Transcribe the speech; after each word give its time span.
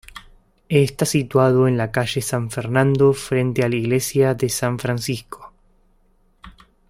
Está 0.67 1.05
situado 1.05 1.67
en 1.67 1.77
la 1.77 1.91
calle 1.91 2.23
San 2.23 2.49
Fernando, 2.49 3.13
frente 3.13 3.63
a 3.63 3.69
la 3.69 3.75
Iglesia 3.75 4.33
de 4.33 4.49
San 4.49 4.79
Francisco. 4.79 5.53